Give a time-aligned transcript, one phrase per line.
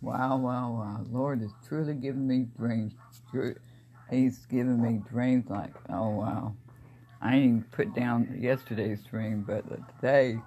[0.00, 1.00] Wow, wow, wow.
[1.10, 2.92] Lord is truly giving me dreams.
[4.10, 6.54] He's giving me dreams like, oh, wow.
[7.20, 9.64] I didn't put down yesterday's dream, but
[9.96, 10.38] today,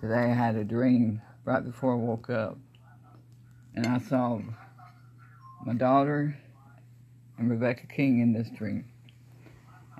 [0.00, 2.58] today I had a dream right before I woke up.
[3.74, 4.40] And I saw
[5.64, 6.36] my daughter
[7.38, 8.84] and Rebecca King in this dream.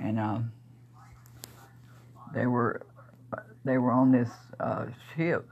[0.00, 0.40] And uh,
[2.34, 2.86] they were
[3.64, 4.28] they were on this
[4.60, 5.48] uh, ship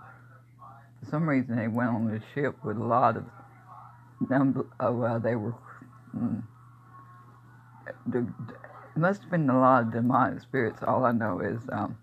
[1.03, 3.25] for some reason they went on this ship with a lot of
[4.29, 4.69] them.
[4.79, 5.55] Uh, well, they were.
[6.17, 6.43] Mm,
[8.07, 8.27] the,
[8.97, 10.83] must have been a lot of demonic spirits.
[10.83, 11.97] All I know is um,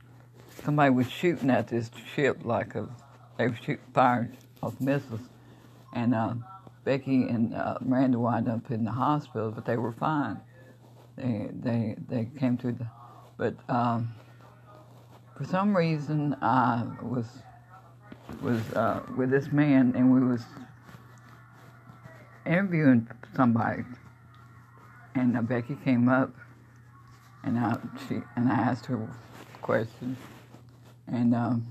[0.63, 2.87] somebody was shooting at this ship like a,
[3.37, 4.31] they were shooting fire
[4.63, 5.21] of missiles,
[5.93, 6.33] and uh,
[6.83, 10.39] Becky and uh, Miranda wound up in the hospital, but they were fine.
[11.15, 12.87] They they they came through the,
[13.37, 14.13] but um,
[15.37, 17.27] for some reason I was
[18.41, 20.41] was uh, with this man, and we was
[22.45, 23.83] interviewing somebody,
[25.15, 26.33] and uh, Becky came up,
[27.43, 29.07] and I she and I asked her
[29.61, 30.17] questions,
[31.07, 31.67] and um,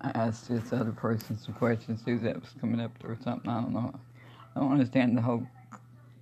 [0.00, 3.50] I asked this other person some questions too that was coming up or something.
[3.50, 3.94] I don't know.
[4.56, 5.46] I don't understand the whole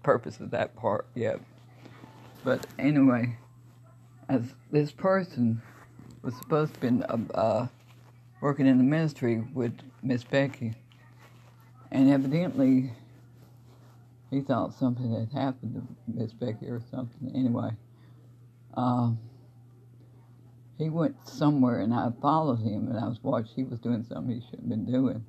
[0.03, 1.41] purpose of that part yet,
[2.45, 3.37] but anyway,
[4.29, 5.63] as this person
[6.23, 7.19] was supposed to be a.
[7.35, 7.69] Uh,
[8.41, 10.75] working in the ministry with Miss Becky.
[11.93, 12.93] And evidently,
[14.31, 17.33] he thought something had happened to Miss Becky or something.
[17.35, 17.71] Anyway,
[18.75, 19.19] um,
[20.79, 23.53] he went somewhere and I followed him and I was watching.
[23.55, 25.25] He was doing something he shouldn't have been doing.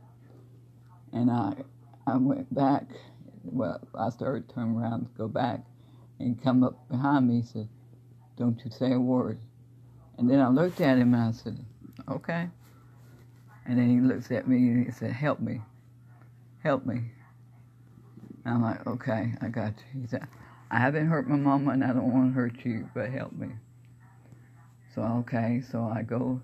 [1.11, 1.53] And I,
[2.07, 2.85] I went back.
[3.43, 5.61] Well, I started turning around to go back
[6.19, 7.41] and come up behind me.
[7.41, 7.67] He said,
[8.37, 9.39] Don't you say a word.
[10.17, 11.57] And then I looked at him and I said,
[12.07, 12.47] Okay.
[13.65, 15.61] And then he looks at me and he said, Help me.
[16.63, 17.11] Help me.
[18.45, 20.01] And I'm like, Okay, I got you.
[20.01, 20.27] He said,
[20.71, 23.49] I haven't hurt my mama and I don't want to hurt you, but help me.
[24.95, 26.41] So, okay, so I go,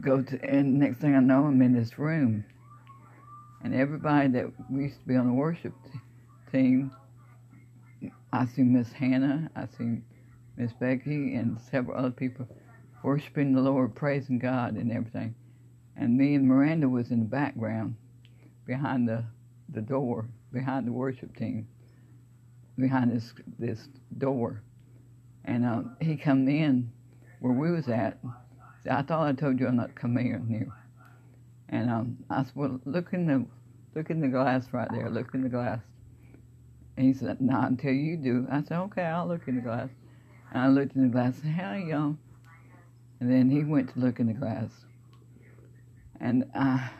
[0.00, 2.44] go to, and next thing I know, I'm in this room.
[3.62, 5.98] And everybody that used to be on the worship t-
[6.52, 6.92] team,
[8.32, 10.02] I see Miss Hannah, I see
[10.56, 12.46] Miss Becky, and several other people
[13.02, 15.34] worshiping the Lord, praising God, and everything
[15.96, 17.96] and me and Miranda was in the background
[18.66, 19.24] behind the,
[19.70, 21.66] the door, behind the worship team,
[22.78, 24.62] behind this this door.
[25.44, 26.90] And uh, he come in
[27.40, 28.18] where we was at.
[28.90, 30.68] I thought I told you I'm not coming here near.
[31.68, 33.46] And um, I said, well, look in the
[33.94, 35.08] look in the glass right there.
[35.08, 35.80] Look in the glass.
[36.96, 38.46] And he said, not until you do.
[38.50, 39.88] I said, okay, I'll look in the glass.
[40.50, 41.34] And I looked in the glass.
[41.34, 42.18] and said, how young?
[43.20, 44.70] And then he went to look in the glass.
[46.20, 46.90] And I,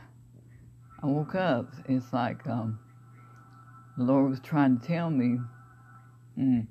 [1.02, 1.72] I woke up.
[1.86, 2.78] It's like um,
[3.96, 5.38] the Lord was trying to tell me.
[6.38, 6.66] Mm,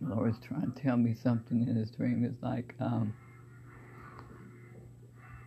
[0.00, 2.24] the Lord was trying to tell me something in His dream.
[2.24, 3.14] It's like um,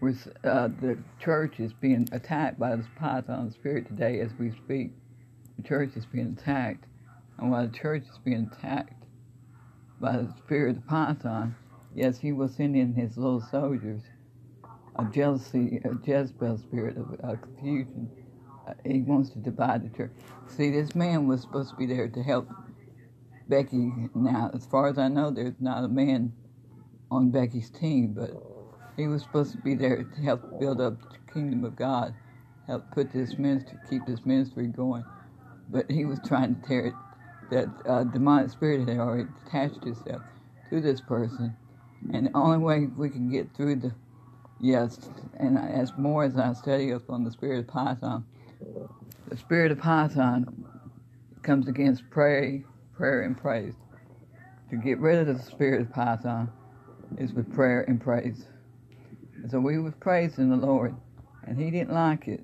[0.01, 4.91] with uh, the church is being attacked by this python spirit today as we speak.
[5.57, 6.85] The church is being attacked,
[7.37, 9.03] and while the church is being attacked
[10.01, 11.55] by the spirit of python,
[11.95, 14.01] yes, He will send in His little soldiers
[14.95, 18.09] of jealousy, a Jezebel spirit of uh, confusion.
[18.67, 20.11] Uh, he wants to divide the church.
[20.47, 22.49] See, this man was supposed to be there to help
[23.47, 23.91] Becky.
[24.15, 26.33] Now, as far as I know, there's not a man
[27.11, 28.31] on Becky's team, but
[28.97, 32.13] he was supposed to be there to help build up the kingdom of God,
[32.67, 35.03] help put this ministry, keep this ministry going.
[35.69, 36.93] But he was trying to tear it.
[37.51, 40.23] That uh, demonic spirit had already attached itself
[40.69, 41.55] to this person,
[42.13, 43.93] and the only way we can get through the
[44.63, 44.97] Yes,
[45.35, 48.23] and as more as I study up on the spirit of Python,
[49.27, 50.63] the spirit of Python
[51.41, 52.63] comes against prayer,
[52.93, 53.73] prayer and praise.
[54.69, 56.49] To get rid of the spirit of Python
[57.17, 58.45] is with prayer and praise.
[59.35, 60.95] And so we was praising the Lord,
[61.45, 62.41] and He didn't like it.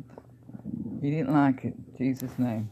[1.02, 1.73] He didn't like it.
[1.97, 2.70] Jesus' name.